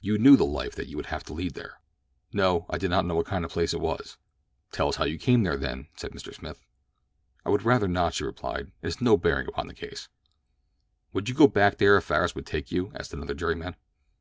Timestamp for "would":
0.96-1.06, 7.50-7.64, 11.12-11.28, 12.36-12.46